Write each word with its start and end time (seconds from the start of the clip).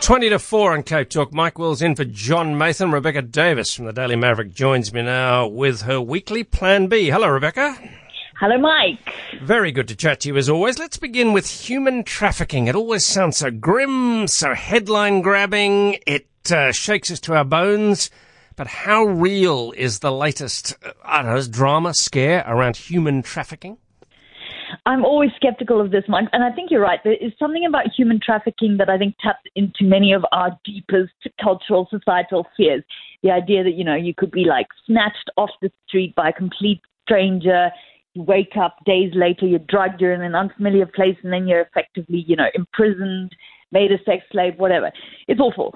20 0.00 0.30
to 0.30 0.38
4 0.38 0.72
on 0.72 0.82
Cape 0.84 1.10
Talk. 1.10 1.32
Mike 1.32 1.58
Wills 1.58 1.82
in 1.82 1.94
for 1.94 2.04
John 2.04 2.56
Maytham. 2.56 2.94
Rebecca 2.94 3.20
Davis 3.20 3.74
from 3.74 3.84
the 3.84 3.92
Daily 3.92 4.16
Maverick 4.16 4.54
joins 4.54 4.92
me 4.92 5.02
now 5.02 5.46
with 5.46 5.82
her 5.82 6.00
weekly 6.00 6.44
Plan 6.44 6.86
B. 6.86 7.10
Hello, 7.10 7.28
Rebecca. 7.28 7.76
Hello, 8.38 8.56
Mike. 8.56 9.12
Very 9.42 9.72
good 9.72 9.88
to 9.88 9.96
chat 9.96 10.20
to 10.20 10.28
you 10.28 10.36
as 10.36 10.48
always. 10.48 10.78
Let's 10.78 10.96
begin 10.96 11.32
with 11.32 11.48
human 11.48 12.04
trafficking. 12.04 12.68
It 12.68 12.76
always 12.76 13.04
sounds 13.04 13.38
so 13.38 13.50
grim, 13.50 14.28
so 14.28 14.54
headline 14.54 15.20
grabbing. 15.20 15.98
It 16.06 16.28
uh, 16.50 16.72
shakes 16.72 17.10
us 17.10 17.20
to 17.20 17.34
our 17.34 17.44
bones. 17.44 18.08
But 18.56 18.68
how 18.68 19.04
real 19.04 19.72
is 19.76 19.98
the 19.98 20.12
latest, 20.12 20.74
uh, 20.84 20.92
I 21.04 21.22
don't 21.22 21.34
know, 21.34 21.42
drama 21.42 21.92
scare 21.94 22.44
around 22.46 22.76
human 22.76 23.22
trafficking? 23.22 23.78
I'm 24.86 25.04
always 25.04 25.30
skeptical 25.36 25.80
of 25.80 25.90
this, 25.90 26.04
Mike, 26.08 26.28
and 26.32 26.44
I 26.44 26.50
think 26.50 26.70
you're 26.70 26.80
right. 26.80 27.00
There 27.04 27.14
is 27.14 27.32
something 27.38 27.64
about 27.66 27.86
human 27.96 28.20
trafficking 28.22 28.76
that 28.78 28.88
I 28.88 28.98
think 28.98 29.16
taps 29.20 29.42
into 29.54 29.84
many 29.84 30.12
of 30.12 30.24
our 30.32 30.58
deepest 30.64 31.12
cultural, 31.42 31.88
societal 31.90 32.46
fears. 32.56 32.82
The 33.22 33.30
idea 33.30 33.64
that, 33.64 33.74
you 33.74 33.84
know, 33.84 33.94
you 33.94 34.14
could 34.14 34.30
be 34.30 34.44
like 34.44 34.66
snatched 34.86 35.30
off 35.36 35.50
the 35.60 35.70
street 35.86 36.14
by 36.14 36.30
a 36.30 36.32
complete 36.32 36.80
stranger, 37.02 37.70
you 38.14 38.22
wake 38.22 38.56
up 38.60 38.76
days 38.84 39.12
later, 39.14 39.46
you're 39.46 39.60
drugged, 39.68 40.00
you're 40.00 40.12
in 40.12 40.22
an 40.22 40.34
unfamiliar 40.34 40.86
place, 40.86 41.16
and 41.22 41.32
then 41.32 41.46
you're 41.46 41.60
effectively, 41.62 42.24
you 42.26 42.36
know, 42.36 42.48
imprisoned, 42.54 43.34
made 43.72 43.92
a 43.92 43.98
sex 44.04 44.24
slave, 44.32 44.54
whatever. 44.56 44.90
It's 45.26 45.40
awful. 45.40 45.74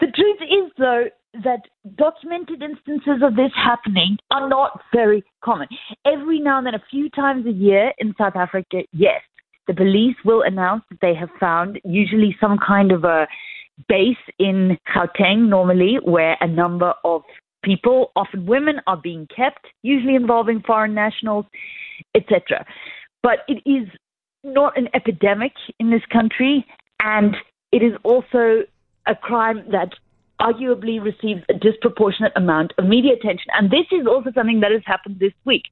The 0.00 0.06
truth 0.06 0.38
is, 0.42 0.72
though, 0.78 1.04
that 1.44 1.62
documented 1.96 2.62
instances 2.62 3.22
of 3.22 3.36
this 3.36 3.52
happening 3.54 4.18
are 4.30 4.48
not 4.48 4.80
very 4.92 5.22
common. 5.42 5.68
Every 6.04 6.40
now 6.40 6.58
and 6.58 6.66
then, 6.66 6.74
a 6.74 6.82
few 6.90 7.08
times 7.10 7.46
a 7.46 7.52
year 7.52 7.92
in 7.98 8.14
South 8.18 8.36
Africa, 8.36 8.82
yes, 8.92 9.20
the 9.66 9.74
police 9.74 10.16
will 10.24 10.42
announce 10.42 10.84
that 10.90 10.98
they 11.00 11.14
have 11.14 11.30
found 11.40 11.80
usually 11.84 12.36
some 12.40 12.58
kind 12.64 12.92
of 12.92 13.04
a 13.04 13.26
base 13.88 14.16
in 14.38 14.78
Gauteng, 14.94 15.48
normally, 15.48 15.98
where 16.02 16.36
a 16.40 16.46
number 16.46 16.94
of 17.04 17.22
people, 17.62 18.12
often 18.16 18.46
women, 18.46 18.76
are 18.86 18.96
being 18.96 19.26
kept, 19.34 19.66
usually 19.82 20.14
involving 20.14 20.62
foreign 20.66 20.94
nationals, 20.94 21.46
etc. 22.14 22.64
But 23.22 23.40
it 23.48 23.60
is 23.66 23.88
not 24.44 24.78
an 24.78 24.88
epidemic 24.94 25.52
in 25.80 25.90
this 25.90 26.02
country, 26.12 26.64
and 27.02 27.36
it 27.72 27.82
is 27.82 27.92
also 28.04 28.62
a 29.06 29.14
crime 29.14 29.64
that 29.72 29.92
arguably 30.40 31.02
receives 31.02 31.42
a 31.48 31.54
disproportionate 31.54 32.32
amount 32.36 32.72
of 32.78 32.84
media 32.84 33.12
attention. 33.14 33.46
And 33.58 33.70
this 33.70 33.86
is 33.92 34.06
also 34.06 34.30
something 34.34 34.60
that 34.60 34.72
has 34.72 34.82
happened 34.84 35.18
this 35.18 35.32
week, 35.44 35.64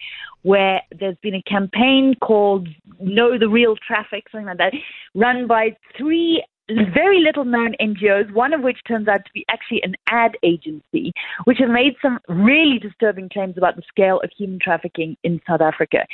where 0.42 0.80
there's 0.98 1.16
been 1.22 1.34
a 1.34 1.42
campaign 1.42 2.14
called 2.20 2.68
Know 3.00 3.38
the 3.38 3.48
Real 3.48 3.76
Traffic, 3.86 4.24
something 4.30 4.46
like 4.46 4.58
that, 4.58 4.72
run 5.14 5.46
by 5.46 5.76
three 5.96 6.44
very 6.68 7.20
little 7.20 7.44
known 7.44 7.74
NGOs, 7.80 8.32
one 8.32 8.52
of 8.52 8.62
which 8.62 8.78
turns 8.86 9.08
out 9.08 9.24
to 9.24 9.30
be 9.32 9.44
actually 9.48 9.82
an 9.82 9.94
ad 10.08 10.36
agency, 10.42 11.12
which 11.44 11.58
have 11.58 11.68
made 11.68 11.94
some 12.00 12.18
really 12.28 12.78
disturbing 12.78 13.28
claims 13.28 13.58
about 13.58 13.76
the 13.76 13.82
scale 13.88 14.20
of 14.24 14.30
human 14.36 14.58
trafficking 14.58 15.16
in 15.24 15.40
South 15.46 15.60
Africa. 15.60 16.06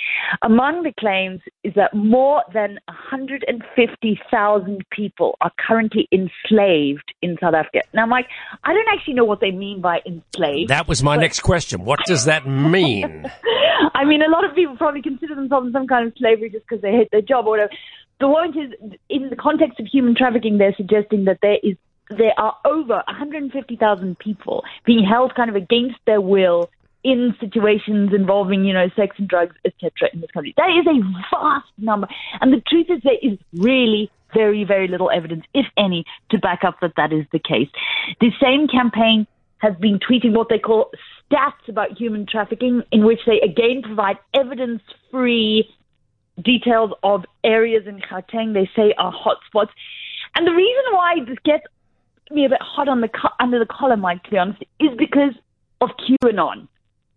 Among 0.43 0.83
the 0.83 0.93
claims 0.99 1.41
is 1.63 1.73
that 1.77 1.95
more 1.95 2.43
than 2.53 2.81
150,000 2.87 4.85
people 4.91 5.37
are 5.41 5.53
currently 5.59 6.09
enslaved 6.13 7.15
in 7.23 7.37
South 7.41 7.55
Africa. 7.55 7.83
Now, 7.95 8.07
Mike, 8.07 8.27
I 8.65 8.73
don't 8.73 8.89
actually 8.93 9.15
know 9.15 9.25
what 9.25 9.41
they 9.41 9.53
mean 9.53 9.81
by 9.81 10.01
enslaved. 10.05 10.71
That 10.71 10.89
was 10.89 11.03
my 11.03 11.17
next 11.17 11.41
question. 11.41 11.85
What 11.85 12.01
does 12.07 12.25
that 12.25 12.47
mean? 12.49 13.31
I 13.95 14.05
mean, 14.05 14.23
a 14.23 14.29
lot 14.29 14.45
of 14.45 14.55
people 14.55 14.77
probably 14.77 15.03
consider 15.03 15.35
themselves 15.35 15.67
in 15.69 15.73
some 15.73 15.87
kind 15.87 16.07
of 16.07 16.13
slavery 16.19 16.51
just 16.51 16.65
because 16.69 16.83
they 16.83 16.93
hate 16.93 17.11
their 17.11 17.23
job 17.23 17.47
or 17.47 17.51
whatever. 17.51 17.71
The 18.21 18.27
point 18.27 18.57
is, 18.57 18.99
in 19.09 19.31
the 19.31 19.37
context 19.37 19.81
of 19.81 19.87
human 19.87 20.15
trafficking, 20.15 20.59
they're 20.59 20.75
suggesting 20.77 21.25
that 21.25 21.39
there 21.43 21.59
is 21.63 21.77
there 22.11 22.39
are 22.39 22.57
over 22.65 23.03
150,000 23.07 24.19
people 24.19 24.65
being 24.85 25.05
held 25.05 25.35
kind 25.37 25.49
of 25.49 25.55
against 25.55 25.97
their 26.07 26.21
will 26.21 26.69
in 27.05 27.35
situations 27.41 28.11
involving, 28.13 28.65
you 28.65 28.73
know, 28.73 28.91
sex 28.97 29.17
and 29.19 29.29
drugs, 29.29 29.55
etc. 29.65 30.09
in 30.13 30.21
this 30.21 30.31
country. 30.33 30.53
That 30.57 30.71
is 30.71 30.87
a 30.87 31.01
vast 31.31 31.69
number. 31.79 32.09
And 32.41 32.53
the 32.53 32.61
truth 32.69 32.87
is 32.91 33.01
there 33.05 33.15
is 33.23 33.39
really 33.55 34.11
very, 34.35 34.65
very 34.65 34.89
little 34.89 35.11
evidence, 35.11 35.45
if 35.55 35.67
any, 35.77 36.05
to 36.31 36.39
back 36.39 36.65
up 36.65 36.81
that 36.81 36.95
that 36.97 37.13
is 37.13 37.25
the 37.33 37.39
case. 37.39 37.69
The 38.21 38.31
same 38.43 38.69
campaign 38.69 39.27
has 39.59 39.75
been 39.77 39.99
tweeting 39.99 40.33
what 40.33 40.49
they 40.49 40.59
call 40.59 40.91
stats 41.31 41.69
about 41.69 41.97
human 41.97 42.27
trafficking, 42.27 42.83
in 42.93 43.05
which 43.05 43.21
they 43.27 43.41
again 43.41 43.83
provide 43.83 44.19
evidence 44.35 44.83
free 45.11 45.69
details 46.43 46.93
of 47.03 47.25
areas 47.45 47.85
in 47.87 48.01
Gauteng 48.01 48.55
they 48.55 48.69
say 48.77 48.95
are 48.99 49.13
hotspots. 49.13 49.71
And 50.35 50.47
the 50.47 50.53
reason 50.53 50.85
why 50.93 51.15
this 51.27 51.39
gets 51.45 51.65
me 52.31 52.45
a 52.45 52.49
bit 52.49 52.63
hot 52.63 52.89
on 52.89 53.01
the 53.01 53.09
co- 53.09 53.35
under 53.41 53.59
the 53.59 53.67
collar, 53.67 53.97
Mike, 53.97 54.23
to 54.25 54.31
be 54.31 54.39
honest, 54.39 54.63
is 54.79 54.91
because 54.97 55.35
of 55.81 55.91
QAnon, 55.99 56.69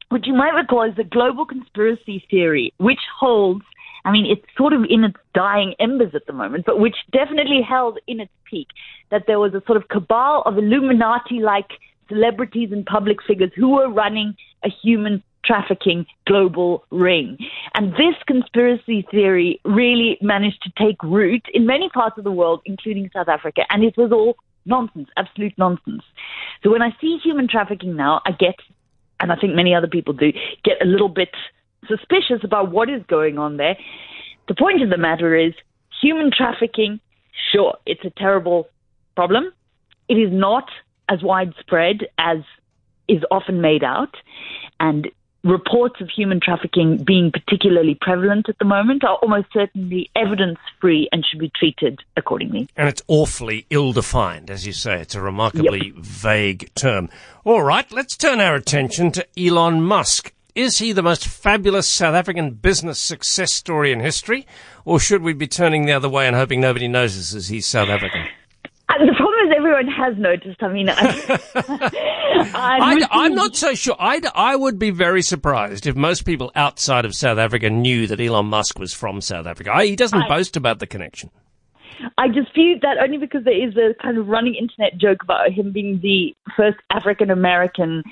which 0.09 0.25
you 0.25 0.33
might 0.33 0.53
recall 0.53 0.83
is 0.83 0.97
a 0.97 1.03
global 1.03 1.45
conspiracy 1.45 2.25
theory 2.29 2.73
which 2.77 2.99
holds. 3.19 3.63
I 4.05 4.11
mean, 4.11 4.25
it's 4.25 4.45
sort 4.57 4.73
of 4.73 4.81
in 4.89 5.05
its 5.05 5.15
dying 5.33 5.75
embers 5.79 6.13
at 6.13 6.25
the 6.27 6.33
moment, 6.33 6.65
but 6.65 6.77
which 6.77 6.95
definitely 7.11 7.61
held 7.61 7.99
in 8.05 8.19
its 8.19 8.31
peak 8.49 8.67
that 9.11 9.23
there 9.27 9.39
was 9.39 9.53
a 9.53 9.63
sort 9.65 9.77
of 9.77 9.87
cabal 9.87 10.41
of 10.45 10.57
Illuminati 10.57 11.39
like 11.39 11.69
celebrities 12.09 12.69
and 12.73 12.85
public 12.85 13.17
figures 13.25 13.51
who 13.55 13.69
were 13.69 13.89
running 13.89 14.35
a 14.65 14.69
human 14.69 15.23
trafficking 15.45 16.05
global 16.25 16.83
ring. 16.89 17.37
And 17.73 17.93
this 17.93 18.15
conspiracy 18.27 19.05
theory 19.11 19.59
really 19.65 20.17
managed 20.21 20.61
to 20.63 20.71
take 20.77 21.01
root 21.03 21.45
in 21.53 21.65
many 21.65 21.89
parts 21.89 22.17
of 22.17 22.23
the 22.23 22.31
world, 22.31 22.61
including 22.65 23.09
South 23.13 23.27
Africa, 23.27 23.63
and 23.69 23.83
it 23.83 23.97
was 23.97 24.11
all 24.11 24.35
nonsense, 24.65 25.09
absolute 25.17 25.53
nonsense. 25.57 26.03
So 26.63 26.71
when 26.71 26.81
I 26.81 26.95
see 27.01 27.17
human 27.23 27.47
trafficking 27.47 27.95
now, 27.95 28.21
I 28.25 28.31
get, 28.31 28.55
and 29.19 29.31
I 29.31 29.35
think 29.35 29.53
many 29.53 29.75
other 29.75 29.87
people 29.87 30.13
do, 30.13 30.31
get 30.63 30.81
a 30.81 30.85
little 30.85 31.09
bit 31.09 31.29
suspicious 31.87 32.43
about 32.43 32.71
what 32.71 32.89
is 32.89 33.03
going 33.07 33.37
on 33.37 33.57
there. 33.57 33.77
The 34.47 34.55
point 34.55 34.81
of 34.81 34.89
the 34.89 34.97
matter 34.97 35.35
is 35.35 35.53
human 36.01 36.31
trafficking, 36.35 36.99
sure, 37.51 37.77
it's 37.85 38.03
a 38.05 38.09
terrible 38.09 38.67
problem. 39.15 39.51
It 40.07 40.15
is 40.15 40.31
not 40.31 40.69
as 41.09 41.21
widespread 41.21 42.07
as 42.17 42.37
is 43.07 43.21
often 43.31 43.61
made 43.61 43.83
out. 43.83 44.15
And 44.79 45.09
reports 45.43 45.99
of 45.99 46.09
human 46.09 46.39
trafficking 46.39 47.03
being 47.03 47.31
particularly 47.31 47.97
prevalent 47.99 48.47
at 48.47 48.57
the 48.59 48.65
moment 48.65 49.03
are 49.03 49.15
almost 49.15 49.47
certainly 49.53 50.09
evidence 50.15 50.57
free 50.79 51.09
and 51.11 51.25
should 51.25 51.39
be 51.39 51.51
treated 51.55 51.99
accordingly. 52.15 52.67
And 52.77 52.87
it's 52.87 53.01
awfully 53.07 53.65
ill 53.69 53.91
defined, 53.91 54.49
as 54.49 54.65
you 54.65 54.73
say. 54.73 55.01
It's 55.01 55.15
a 55.15 55.21
remarkably 55.21 55.87
yep. 55.87 55.95
vague 55.97 56.73
term. 56.75 57.09
All 57.43 57.63
right, 57.63 57.89
let's 57.91 58.15
turn 58.15 58.39
our 58.39 58.55
attention 58.55 59.11
to 59.11 59.27
Elon 59.37 59.81
Musk. 59.81 60.33
Is 60.55 60.77
he 60.77 60.91
the 60.91 61.01
most 61.01 61.27
fabulous 61.27 61.87
South 61.87 62.13
African 62.13 62.51
business 62.51 62.99
success 62.99 63.51
story 63.51 63.91
in 63.91 63.99
history, 63.99 64.45
or 64.85 64.99
should 64.99 65.23
we 65.23 65.33
be 65.33 65.47
turning 65.47 65.85
the 65.85 65.93
other 65.93 66.07
way 66.07 66.27
and 66.27 66.35
hoping 66.35 66.61
nobody 66.61 66.87
notices 66.87 67.47
he's 67.47 67.65
South 67.65 67.89
African? 67.89 68.27
Uh, 68.89 69.05
the 69.05 69.13
problem 69.15 69.47
is 69.47 69.53
everyone 69.55 69.87
has 69.87 70.17
noticed. 70.17 70.61
I 70.61 70.67
mean, 70.67 70.89
I, 73.11 73.25
am 73.25 73.33
not 73.33 73.55
so 73.55 73.73
sure. 73.73 73.95
i 73.97 74.21
I 74.35 74.55
would 74.55 74.77
be 74.77 74.91
very 74.91 75.21
surprised 75.21 75.87
if 75.87 75.95
most 75.95 76.25
people 76.25 76.51
outside 76.55 77.05
of 77.05 77.15
South 77.15 77.37
Africa 77.37 77.69
knew 77.69 78.07
that 78.07 78.19
Elon 78.19 78.47
Musk 78.47 78.77
was 78.77 78.93
from 78.93 79.21
South 79.21 79.47
Africa. 79.47 79.71
I, 79.73 79.85
he 79.85 79.95
doesn't 79.95 80.23
I, 80.23 80.27
boast 80.27 80.57
about 80.57 80.79
the 80.79 80.87
connection. 80.87 81.29
I 82.17 82.27
dispute 82.27 82.81
that 82.81 82.97
only 83.01 83.17
because 83.17 83.45
there 83.45 83.67
is 83.67 83.75
a 83.77 83.93
kind 84.01 84.17
of 84.17 84.27
running 84.27 84.55
internet 84.55 84.97
joke 84.97 85.23
about 85.23 85.51
him 85.51 85.71
being 85.71 85.99
the 86.01 86.35
first 86.55 86.77
African 86.89 87.29
American 87.31 88.03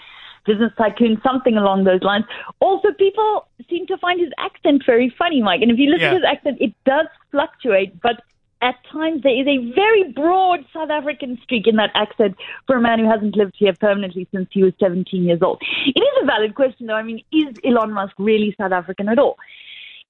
business 0.46 0.72
tycoon, 0.78 1.20
something 1.24 1.58
along 1.58 1.84
those 1.84 2.02
lines. 2.02 2.26
Also, 2.60 2.90
people 2.98 3.48
seem 3.70 3.86
to 3.88 3.98
find 3.98 4.20
his 4.20 4.32
accent 4.38 4.84
very 4.86 5.14
funny, 5.18 5.42
Mike. 5.42 5.62
And 5.62 5.72
if 5.72 5.78
you 5.78 5.90
listen 5.90 6.02
yeah. 6.02 6.10
to 6.12 6.16
his 6.16 6.26
accent, 6.26 6.58
it 6.60 6.74
does 6.86 7.08
fluctuate, 7.32 8.02
but 8.02 8.24
at 8.62 8.76
times 8.92 9.24
there 9.24 9.40
is 9.40 9.48
a 9.48 9.74
very 9.74 10.12
broad 10.14 10.60
South 10.74 10.90
African 10.90 11.38
streak 11.44 11.68
in 11.68 11.76
that 11.78 11.90
accent 11.96 12.36
for 12.68 12.76
a 12.78 12.82
man 12.82 13.00
who 13.00 13.10
hasn't 13.10 13.36
lived 13.36 13.56
here 13.58 13.74
permanently 13.80 14.28
since 14.34 14.48
he 14.52 14.64
was 14.64 14.74
17 14.80 15.24
years 15.24 15.42
old. 15.42 15.62
It 15.88 16.00
is 16.00 16.24
a 16.24 16.26
valid 16.26 16.56
question, 16.56 16.88
though. 16.88 16.96
I 16.96 17.04
mean, 17.04 17.24
is 17.32 17.56
Elon 17.66 17.92
Musk 17.92 18.14
really 18.20 18.56
South 18.60 18.72
African 18.72 19.10
at 19.10 19.20
all? 19.20 19.38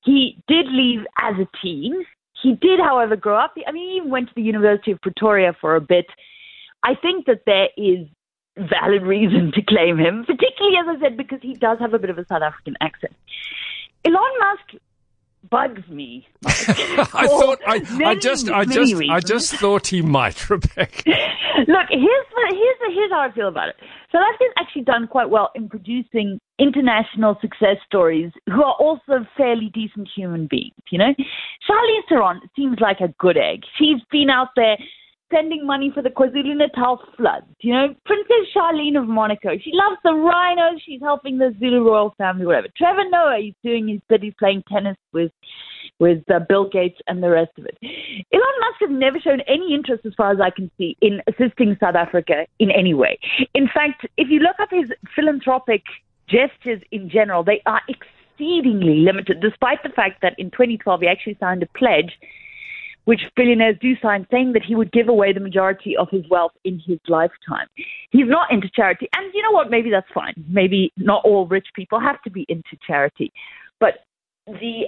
He 0.04 0.38
did 0.48 0.68
leave 0.68 1.02
as 1.22 1.36
a 1.36 1.48
teen. 1.62 2.06
He 2.42 2.54
did, 2.56 2.80
however, 2.80 3.16
grow 3.16 3.38
up. 3.38 3.54
I 3.68 3.72
mean, 3.72 3.90
he 3.90 3.98
even 3.98 4.10
went 4.10 4.28
to 4.30 4.36
the 4.36 4.42
University 4.42 4.92
of 4.92 5.02
Pretoria 5.02 5.56
for 5.62 5.76
a 5.76 5.82
bit. 5.82 6.08
I 6.84 6.96
think 6.96 7.28
that 7.28 7.44
there 7.46 7.70
is 7.78 8.08
valid 8.58 9.04
reason 9.04 9.52
to 9.54 9.62
claim 9.62 9.98
him, 9.98 10.26
particularly, 10.26 10.78
as 10.78 10.98
I 10.98 11.00
said, 11.00 11.18
because 11.18 11.40
he 11.42 11.54
does 11.54 11.78
have 11.80 11.94
a 11.94 12.00
bit 12.00 12.10
of 12.10 12.18
a 12.18 12.26
South 12.26 12.42
African 12.42 12.76
accent. 12.82 13.14
Elon 14.04 14.32
Musk 14.40 14.82
bugs 15.52 15.88
me. 15.90 16.28
I 16.46 16.54
thought 17.28 17.60
I, 17.68 17.82
I 18.04 18.16
just 18.16 18.50
I 18.50 18.66
just 18.66 18.94
reasons. 18.94 19.10
I 19.12 19.20
just 19.20 19.54
thought 19.56 19.88
he 19.88 20.02
might, 20.02 20.50
Rebecca. 20.50 21.04
Look, 21.06 21.88
here's 21.90 22.26
here's 22.50 22.94
here's 22.94 23.12
how 23.12 23.20
I 23.20 23.32
feel 23.36 23.50
about 23.50 23.70
it. 23.70 23.76
South 24.12 24.24
Africa's 24.34 24.54
actually 24.58 24.84
done 24.84 25.08
quite 25.08 25.30
well 25.30 25.52
in 25.54 25.70
producing 25.70 26.40
international 26.58 27.38
success 27.42 27.78
stories 27.86 28.32
who 28.48 28.64
are 28.64 28.76
also 28.80 29.26
fairly 29.38 29.70
decent 29.74 30.10
human 30.16 30.48
beings. 30.48 30.74
You 30.92 30.98
know, 30.98 31.14
Charlize 31.70 32.08
Theron 32.10 32.42
seems 32.56 32.78
like 32.80 33.00
a 33.00 33.14
good 33.20 33.38
egg. 33.38 33.62
She's 33.78 34.02
been 34.12 34.30
out 34.30 34.50
there 34.56 34.78
sending 35.34 35.66
money 35.66 35.92
for 35.94 36.02
the 36.02 36.10
KwaZulu 36.10 36.58
Natal 36.58 37.00
floods. 37.18 37.46
You 37.62 37.74
know, 37.74 37.96
Princess 38.06 38.48
Charlene 38.56 39.02
of 39.02 39.08
Monaco, 39.08 39.52
she 39.62 39.72
loves 39.74 39.98
the 40.04 40.14
rhinos. 40.14 40.82
She's 40.86 41.02
helping 41.02 41.38
the 41.38 41.56
Zulu 41.60 41.84
royal 41.84 42.14
family, 42.18 42.46
whatever. 42.46 42.68
Trevor 42.78 43.10
Noah, 43.10 43.38
he's 43.42 43.54
doing 43.64 43.88
his 43.88 44.00
bit. 44.10 44.24
He's 44.24 44.34
playing 44.38 44.64
tennis 44.72 44.98
with 45.14 45.32
with 46.00 46.24
uh, 46.32 46.40
Bill 46.50 46.68
Gates 46.68 47.00
and 47.08 47.22
the 47.22 47.30
rest 47.30 47.52
of 47.58 47.66
it. 47.66 47.78
Elon 47.82 48.60
Musk 48.60 48.78
has 48.82 48.90
never 48.90 49.20
shown 49.20 49.40
any 49.48 49.74
interest, 49.74 50.04
as 50.06 50.14
far 50.18 50.32
as 50.32 50.40
I 50.42 50.50
can 50.50 50.72
see, 50.78 50.98
in 51.02 51.22
assisting 51.28 51.78
South 51.80 51.96
Africa 51.96 52.48
in 52.60 52.72
any 52.72 52.96
way. 52.96 53.20
In 53.54 53.68
fact, 53.68 54.08
if 54.18 54.28
you 54.30 54.40
look 54.40 54.56
up 54.60 54.70
his 54.72 54.90
philanthropic 55.16 55.84
gestures 56.28 56.82
in 56.92 57.10
general, 57.10 57.44
they 57.44 57.62
are 57.68 57.82
exceedingly 57.88 59.02
limited, 59.02 59.42
despite 59.42 59.84
the 59.84 59.90
fact 59.90 60.22
that 60.24 60.34
in 60.40 60.50
2012 60.50 61.02
he 61.02 61.08
actually 61.08 61.38
signed 61.40 61.62
a 61.62 61.68
pledge 61.78 62.14
which 63.06 63.22
billionaires 63.36 63.78
do 63.82 63.94
sign, 64.02 64.28
saying 64.32 64.54
that 64.54 64.64
he 64.64 64.76
would 64.76 64.92
give 64.92 65.10
away 65.10 65.34
the 65.34 65.40
majority 65.40 65.98
of 65.98 66.08
his 66.12 66.24
wealth 66.30 66.52
in 66.64 66.80
his 66.86 67.00
lifetime. 67.08 67.68
He's 68.12 68.28
not 68.28 68.52
into 68.52 68.70
charity. 68.76 69.08
And 69.16 69.32
you 69.34 69.42
know 69.42 69.52
what? 69.52 69.70
Maybe 69.70 69.90
that's 69.90 70.08
fine. 70.14 70.34
Maybe 70.48 70.92
not 70.98 71.24
all 71.26 71.48
rich 71.48 71.68
people 71.76 72.00
have 72.00 72.22
to 72.24 72.30
be 72.30 72.46
into 72.48 72.78
charity. 72.86 73.32
But 73.80 74.06
the 74.46 74.84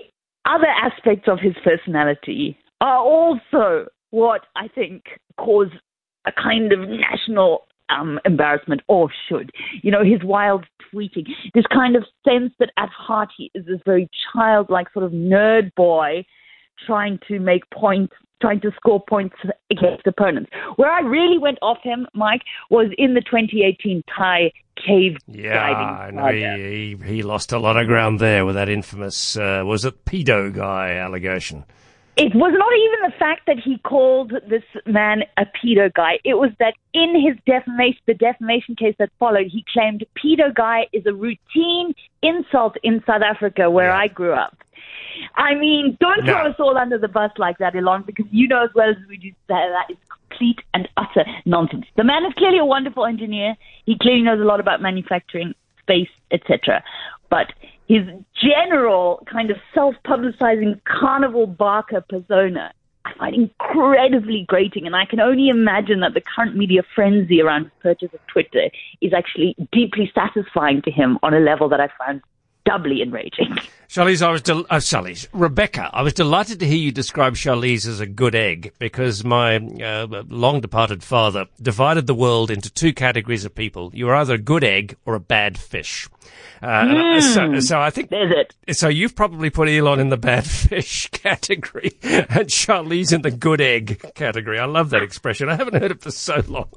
other 0.46 0.68
aspects 0.68 1.28
of 1.28 1.40
his 1.40 1.54
personality 1.64 2.58
are 2.82 3.00
also 3.00 3.88
what 4.12 4.42
I 4.56 4.68
think 4.68 5.04
cause 5.38 5.70
a 6.26 6.32
kind 6.32 6.72
of 6.72 6.80
national 6.88 7.66
um, 7.90 8.20
embarrassment, 8.26 8.82
or 8.88 9.10
should. 9.28 9.52
You 9.82 9.92
know, 9.92 10.04
his 10.04 10.24
wild 10.24 10.66
tweeting, 10.94 11.26
this 11.54 11.66
kind 11.72 11.96
of 11.96 12.04
sense 12.28 12.54
that 12.60 12.72
at 12.78 12.90
heart 12.90 13.30
he 13.38 13.52
is 13.54 13.66
this 13.66 13.82
very 13.86 14.10
childlike 14.34 14.88
sort 14.94 15.06
of 15.06 15.12
nerd 15.12 15.74
boy 15.76 16.24
trying 16.86 17.20
to 17.28 17.40
make 17.40 17.70
points, 17.70 18.14
trying 18.42 18.62
to 18.62 18.72
score 18.76 19.04
points 19.08 19.36
against 19.72 20.06
opponents. 20.08 20.50
Where 20.76 20.92
I 20.92 21.02
really 21.02 21.38
went 21.38 21.58
off 21.62 21.78
him, 21.82 22.08
Mike, 22.14 22.42
was 22.70 22.88
in 22.98 23.14
the 23.14 23.22
2018 23.22 24.04
Thai 24.16 24.52
cave 24.76 25.18
yeah, 25.28 25.74
diving. 25.74 26.16
No, 26.16 26.28
he, 26.28 26.96
he, 26.96 27.16
he 27.16 27.24
lost 27.24 27.52
a 27.52 27.60
lot 27.60 27.78
of 27.78 27.88
ground 27.88 28.20
there 28.20 28.46
with 28.46 28.56
that 28.56 28.70
infamous, 28.70 29.38
uh, 29.38 29.64
was 29.66 29.86
it 29.86 30.06
pedo 30.06 30.54
guy 30.54 30.92
allegation? 30.96 31.66
It 32.16 32.36
was 32.36 32.54
not 32.56 32.72
even 32.78 33.12
the 33.12 33.18
fact 33.18 33.48
that 33.48 33.58
he 33.58 33.80
called 33.80 34.34
this 34.48 34.64
man 34.86 35.24
a 35.38 35.46
pedo 35.46 35.92
guy. 35.92 36.20
It 36.24 36.36
was 36.36 36.52
that 36.60 36.76
in 36.94 37.20
his 37.20 37.36
defamation, 37.48 38.02
the 38.06 38.14
defamation 38.14 38.76
case 38.76 38.96
that 39.00 39.10
followed, 39.18 39.48
he 39.48 39.66
claimed 39.74 40.06
pedo 40.16 40.54
guy 40.54 40.88
is 40.94 41.08
a 41.08 41.14
routine 41.14 41.96
insult 42.22 42.78
in 42.84 43.04
South 43.08 43.24
Africa 43.24 43.72
where 43.72 43.90
yeah. 43.90 43.98
I 43.98 44.08
grew 44.10 44.34
up. 44.34 44.63
I 45.36 45.56
mean, 45.56 45.98
don't 46.00 46.26
throw 46.26 46.48
us 46.48 46.56
all 46.60 46.78
under 46.78 46.98
the 46.98 47.08
bus 47.08 47.32
like 47.38 47.58
that, 47.60 47.76
Elon, 47.76 48.04
because 48.06 48.26
you 48.32 48.48
know 48.48 48.64
as 48.64 48.70
well 48.74 48.90
as 48.90 48.96
we 49.08 49.18
do 49.18 49.32
that 49.48 49.70
that 49.70 49.94
is 49.94 49.98
complete 50.10 50.60
and 50.74 50.88
utter 50.98 51.26
nonsense. 51.46 51.86
The 51.96 52.04
man 52.04 52.26
is 52.26 52.34
clearly 52.36 52.60
a 52.60 52.66
wonderful 52.66 53.06
engineer. 53.06 53.56
He 53.86 53.98
clearly 53.98 54.22
knows 54.22 54.40
a 54.40 54.46
lot 54.46 54.60
about 54.60 54.82
manufacturing, 54.82 55.54
space, 55.80 56.10
etc. 56.32 56.84
But 57.30 57.54
his 57.88 58.04
general 58.42 59.26
kind 59.32 59.52
of 59.52 59.58
self-publicizing 59.74 60.82
carnival 60.86 61.48
barker 61.48 62.02
persona 62.02 62.74
I 63.06 63.14
find 63.18 63.36
incredibly 63.36 64.46
grating, 64.48 64.86
and 64.86 64.96
I 64.96 65.06
can 65.06 65.20
only 65.20 65.50
imagine 65.50 66.00
that 66.02 66.14
the 66.14 66.22
current 66.22 66.56
media 66.56 66.84
frenzy 66.96 67.42
around 67.42 67.64
his 67.64 67.72
purchase 67.82 68.14
of 68.14 68.26
Twitter 68.28 68.70
is 69.02 69.14
actually 69.14 69.56
deeply 69.72 70.12
satisfying 70.16 70.82
to 70.84 70.92
him 70.92 71.20
on 71.22 71.34
a 71.34 71.40
level 71.40 71.68
that 71.70 71.82
I 71.82 71.90
find 71.98 72.22
doubly 72.66 73.02
enraging. 73.02 73.58
Charlize, 73.94 74.24
I 74.24 74.32
was 74.32 74.42
del- 74.42 74.66
uh, 74.72 74.78
Charlize, 74.78 75.28
Rebecca, 75.34 75.90
I 75.94 76.02
was 76.02 76.14
delighted 76.14 76.60
to 76.60 76.66
hear 76.66 76.78
you 76.78 76.92
describe 76.92 77.36
Charlize 77.36 77.88
as 77.88 78.00
a 78.00 78.08
good 78.08 78.34
egg 78.34 78.74
because 78.80 79.24
my 79.24 79.58
uh, 79.58 80.24
long 80.30 80.62
departed 80.62 81.04
father 81.04 81.46
divided 81.62 82.08
the 82.08 82.16
world 82.16 82.50
into 82.50 82.72
two 82.72 82.92
categories 82.92 83.46
of 83.46 83.54
people. 83.54 83.92
You 83.94 84.10
are 84.10 84.16
either 84.16 84.34
a 84.34 84.40
good 84.40 84.64
egg 84.64 84.98
or 85.06 85.14
a 85.14 85.20
bad 85.20 85.60
fish. 85.60 86.08
Uh, 86.62 86.86
mm, 86.86 87.22
so, 87.22 87.60
so, 87.60 87.82
I 87.82 87.90
think 87.90 88.10
there's 88.10 88.32
it. 88.32 88.76
So 88.78 88.88
you've 88.88 89.16
probably 89.16 89.50
put 89.50 89.68
Elon 89.68 90.00
in 90.00 90.08
the 90.08 90.18
bad 90.18 90.46
fish 90.48 91.10
category 91.12 91.92
and 92.02 92.48
Charlize 92.48 93.12
in 93.12 93.22
the 93.22 93.32
good 93.32 93.60
egg 93.60 94.14
category. 94.16 94.58
I 94.58 94.66
love 94.66 94.90
that 94.92 95.04
expression. 95.04 95.50
I 95.50 95.56
haven't 95.56 95.82
heard 95.82 95.92
it 95.92 96.02
for 96.02 96.12
so 96.12 96.42
long. 96.48 96.70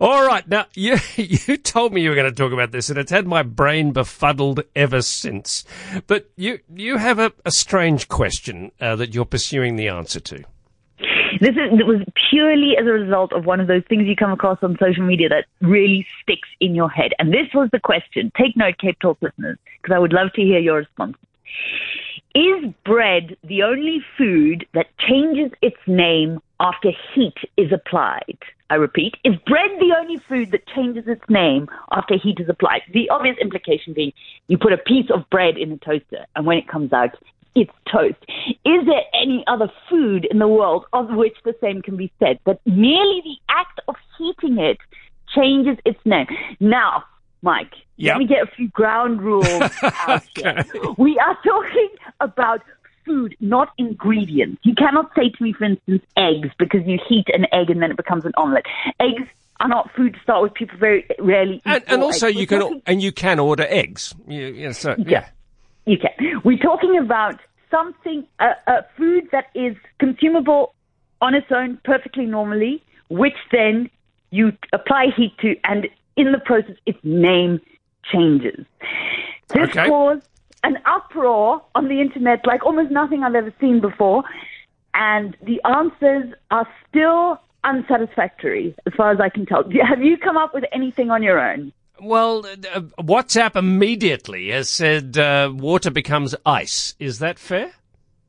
All 0.00 0.26
right, 0.26 0.46
now 0.48 0.66
you 0.74 0.96
you 1.16 1.56
told 1.56 1.92
me 1.92 2.02
you 2.02 2.10
were 2.10 2.16
going 2.16 2.28
to 2.28 2.34
talk 2.34 2.52
about 2.52 2.72
this, 2.72 2.90
and 2.90 2.98
it's 2.98 3.12
had 3.12 3.28
my 3.28 3.44
brain 3.44 3.92
befuddled 3.92 4.64
ever 4.74 5.00
since. 5.00 5.19
But 6.06 6.30
you 6.36 6.60
you 6.74 6.98
have 6.98 7.18
a, 7.18 7.32
a 7.44 7.50
strange 7.50 8.08
question 8.08 8.72
uh, 8.80 8.96
that 8.96 9.14
you're 9.14 9.24
pursuing 9.24 9.76
the 9.76 9.88
answer 9.88 10.20
to. 10.20 10.44
This 11.40 11.50
is, 11.50 11.70
was 11.86 12.04
purely 12.28 12.76
as 12.78 12.86
a 12.86 12.90
result 12.90 13.32
of 13.32 13.46
one 13.46 13.60
of 13.60 13.66
those 13.66 13.82
things 13.88 14.06
you 14.06 14.14
come 14.14 14.30
across 14.30 14.58
on 14.62 14.76
social 14.78 15.04
media 15.04 15.28
that 15.30 15.46
really 15.60 16.06
sticks 16.22 16.48
in 16.60 16.74
your 16.74 16.90
head. 16.90 17.12
And 17.18 17.32
this 17.32 17.46
was 17.54 17.70
the 17.72 17.80
question. 17.80 18.30
Take 18.36 18.56
note, 18.56 18.76
Cape 18.78 18.98
Talk 18.98 19.16
listeners, 19.22 19.56
because 19.80 19.94
I 19.94 19.98
would 19.98 20.12
love 20.12 20.32
to 20.34 20.42
hear 20.42 20.58
your 20.58 20.76
response. 20.76 21.16
Is 22.34 22.72
bread 22.84 23.36
the 23.42 23.62
only 23.62 24.04
food 24.18 24.66
that 24.74 24.86
changes 24.98 25.50
its 25.62 25.78
name 25.86 26.40
after 26.60 26.90
heat 27.14 27.38
is 27.56 27.72
applied? 27.72 28.38
I 28.70 28.76
repeat, 28.76 29.16
is 29.24 29.34
bread 29.46 29.70
the 29.80 29.94
only 29.98 30.18
food 30.28 30.52
that 30.52 30.66
changes 30.68 31.04
its 31.08 31.22
name 31.28 31.68
after 31.90 32.16
heat 32.16 32.38
is 32.38 32.48
applied? 32.48 32.82
The 32.92 33.10
obvious 33.10 33.36
implication 33.42 33.92
being 33.92 34.12
you 34.46 34.56
put 34.56 34.72
a 34.72 34.78
piece 34.78 35.10
of 35.12 35.28
bread 35.28 35.58
in 35.58 35.72
a 35.72 35.76
toaster, 35.78 36.24
and 36.36 36.46
when 36.46 36.56
it 36.56 36.68
comes 36.68 36.92
out, 36.92 37.10
it's 37.56 37.72
toast. 37.90 38.18
Is 38.64 38.86
there 38.86 39.02
any 39.20 39.44
other 39.48 39.70
food 39.88 40.26
in 40.30 40.38
the 40.38 40.48
world 40.48 40.84
of 40.92 41.10
which 41.10 41.36
the 41.44 41.54
same 41.60 41.82
can 41.82 41.96
be 41.96 42.12
said? 42.20 42.38
That 42.46 42.60
merely 42.64 43.22
the 43.24 43.36
act 43.48 43.80
of 43.88 43.96
heating 44.16 44.58
it 44.58 44.78
changes 45.34 45.76
its 45.84 45.98
name. 46.04 46.26
Now, 46.60 47.04
Mike, 47.42 47.72
yep. 47.96 48.14
let 48.14 48.18
me 48.18 48.26
get 48.26 48.42
a 48.42 48.50
few 48.54 48.68
ground 48.68 49.22
rules 49.22 49.46
out 49.82 50.22
okay. 50.38 50.62
here. 50.72 50.94
We 50.96 51.18
are 51.18 51.36
talking 51.42 51.88
about 52.20 52.62
food, 53.04 53.36
not 53.40 53.70
ingredients. 53.78 54.60
You 54.64 54.74
cannot 54.74 55.10
say 55.14 55.30
to 55.30 55.42
me, 55.42 55.52
for 55.52 55.64
instance, 55.64 56.02
eggs, 56.16 56.48
because 56.58 56.86
you 56.86 56.98
heat 57.08 57.26
an 57.32 57.46
egg 57.52 57.70
and 57.70 57.82
then 57.82 57.90
it 57.90 57.96
becomes 57.96 58.24
an 58.24 58.32
omelette. 58.36 58.66
Eggs 58.98 59.28
are 59.60 59.68
not 59.68 59.90
food 59.94 60.14
to 60.14 60.20
start 60.20 60.42
with. 60.42 60.54
People 60.54 60.78
very 60.78 61.06
rarely 61.18 61.60
and, 61.64 61.84
and 61.86 62.02
also 62.02 62.28
eggs. 62.28 62.36
you 62.36 62.42
We're 62.42 62.46
can 62.46 62.60
talking... 62.60 62.82
and 62.86 63.02
you 63.02 63.12
can 63.12 63.38
order 63.38 63.66
eggs. 63.68 64.14
You, 64.26 64.46
yeah, 64.46 64.72
so, 64.72 64.94
yeah. 64.98 65.04
yeah. 65.06 65.28
You 65.86 65.98
can. 65.98 66.40
We're 66.44 66.58
talking 66.58 66.98
about 66.98 67.40
something, 67.70 68.26
a, 68.38 68.50
a 68.66 68.86
food 68.96 69.28
that 69.32 69.46
is 69.54 69.76
consumable 69.98 70.74
on 71.20 71.34
its 71.34 71.46
own 71.50 71.78
perfectly 71.84 72.26
normally, 72.26 72.82
which 73.08 73.36
then 73.52 73.90
you 74.30 74.52
apply 74.72 75.06
heat 75.16 75.36
to, 75.38 75.56
and 75.64 75.88
in 76.16 76.32
the 76.32 76.38
process, 76.38 76.76
its 76.86 76.98
name 77.02 77.60
changes. 78.10 78.64
This 79.48 79.70
okay. 79.70 79.88
caused 79.88 80.22
an 80.62 80.78
uproar 80.86 81.62
on 81.74 81.88
the 81.88 82.00
internet 82.00 82.46
like 82.46 82.64
almost 82.64 82.90
nothing 82.90 83.22
I've 83.22 83.34
ever 83.34 83.52
seen 83.60 83.80
before, 83.80 84.22
and 84.94 85.36
the 85.42 85.60
answers 85.64 86.34
are 86.50 86.66
still 86.88 87.38
unsatisfactory 87.64 88.74
as 88.86 88.92
far 88.94 89.10
as 89.12 89.20
I 89.20 89.28
can 89.28 89.46
tell. 89.46 89.64
Have 89.88 90.02
you 90.02 90.16
come 90.16 90.36
up 90.36 90.54
with 90.54 90.64
anything 90.72 91.10
on 91.10 91.22
your 91.22 91.38
own? 91.38 91.72
Well, 92.02 92.46
uh, 92.46 92.80
WhatsApp 92.98 93.56
immediately 93.56 94.50
has 94.50 94.70
said 94.70 95.18
uh, 95.18 95.52
water 95.54 95.90
becomes 95.90 96.34
ice. 96.46 96.94
Is 96.98 97.18
that 97.18 97.38
fair? 97.38 97.72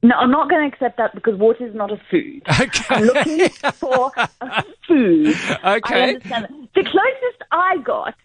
No, 0.03 0.15
I'm 0.15 0.31
not 0.31 0.49
going 0.49 0.69
to 0.69 0.75
accept 0.75 0.97
that 0.97 1.13
because 1.13 1.39
water 1.39 1.65
is 1.65 1.75
not 1.75 1.91
a 1.91 2.01
food. 2.09 2.41
Okay. 2.59 2.83
I'm 2.89 3.03
looking 3.03 3.49
for 3.73 4.11
a 4.41 4.63
food. 4.87 5.35
Okay. 5.63 6.15
The 6.15 6.83
closest 6.83 7.43
I 7.51 7.77
got, 7.83 8.15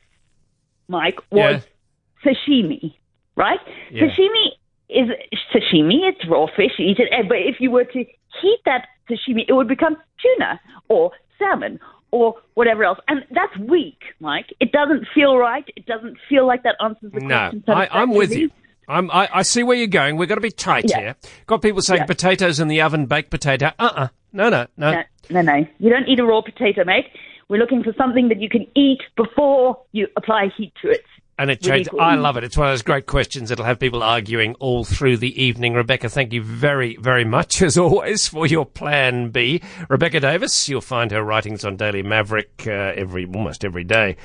Mike, 0.88 1.18
was 1.30 1.62
yeah. 2.24 2.32
sashimi, 2.32 2.94
right? 3.36 3.60
Yeah. 3.90 4.04
Sashimi 4.04 4.48
is 4.88 5.08
sashimi. 5.54 6.08
It's 6.08 6.26
raw 6.28 6.46
fish. 6.46 6.72
You 6.78 6.86
eat 6.86 6.98
it. 6.98 7.08
Eh, 7.12 7.22
but 7.28 7.38
if 7.38 7.56
you 7.60 7.70
were 7.70 7.84
to 7.84 8.04
heat 8.40 8.60
that 8.64 8.88
sashimi, 9.08 9.44
it 9.48 9.52
would 9.52 9.68
become 9.68 9.96
tuna 10.20 10.60
or 10.88 11.12
salmon 11.38 11.78
or 12.10 12.34
whatever 12.54 12.84
else. 12.84 12.98
And 13.08 13.24
that's 13.30 13.56
weak, 13.58 14.00
Mike. 14.20 14.46
It 14.60 14.72
doesn't 14.72 15.06
feel 15.14 15.36
right. 15.36 15.64
It 15.76 15.86
doesn't 15.86 16.16
feel 16.28 16.46
like 16.46 16.62
that 16.62 16.76
answers 16.82 17.12
the 17.12 17.20
no, 17.20 17.26
question. 17.26 17.64
No, 17.66 17.74
I'm 17.74 18.10
with 18.10 18.34
you. 18.34 18.50
I'm, 18.88 19.10
I, 19.10 19.28
I, 19.32 19.42
see 19.42 19.64
where 19.64 19.76
you're 19.76 19.88
going. 19.88 20.16
We've 20.16 20.28
got 20.28 20.36
to 20.36 20.40
be 20.40 20.52
tight 20.52 20.84
yeah. 20.88 21.00
here. 21.00 21.16
Got 21.46 21.60
people 21.60 21.82
saying 21.82 22.02
yeah. 22.02 22.06
potatoes 22.06 22.60
in 22.60 22.68
the 22.68 22.82
oven, 22.82 23.06
baked 23.06 23.30
potato. 23.30 23.72
Uh-uh. 23.80 24.08
No, 24.32 24.48
no, 24.48 24.66
no. 24.76 24.92
No, 24.92 25.02
no, 25.30 25.42
no. 25.42 25.66
You 25.78 25.90
don't 25.90 26.06
eat 26.06 26.20
a 26.20 26.24
raw 26.24 26.40
potato, 26.40 26.84
mate. 26.84 27.06
We're 27.48 27.58
looking 27.58 27.82
for 27.82 27.92
something 27.98 28.28
that 28.28 28.40
you 28.40 28.48
can 28.48 28.66
eat 28.76 29.00
before 29.16 29.82
you 29.90 30.06
apply 30.16 30.50
heat 30.56 30.72
to 30.82 30.90
it. 30.90 31.04
And 31.38 31.50
it 31.50 31.60
changed. 31.60 31.90
I 31.98 32.14
love 32.14 32.38
it. 32.38 32.44
It's 32.44 32.56
one 32.56 32.68
of 32.68 32.72
those 32.72 32.82
great 32.82 33.04
questions 33.04 33.50
that'll 33.50 33.66
have 33.66 33.78
people 33.78 34.02
arguing 34.02 34.54
all 34.54 34.84
through 34.84 35.18
the 35.18 35.42
evening. 35.42 35.74
Rebecca, 35.74 36.08
thank 36.08 36.32
you 36.32 36.42
very, 36.42 36.96
very 36.96 37.26
much, 37.26 37.60
as 37.66 37.76
always, 37.76 38.26
for 38.26 38.46
your 38.46 38.64
plan 38.64 39.28
B. 39.28 39.60
Rebecca 39.90 40.20
Davis, 40.20 40.68
you'll 40.68 40.80
find 40.80 41.10
her 41.10 41.22
writings 41.22 41.64
on 41.64 41.76
Daily 41.76 42.02
Maverick 42.02 42.64
uh, 42.66 42.70
every 42.70 43.26
almost 43.26 43.64
every 43.66 43.84
day. 43.84 44.16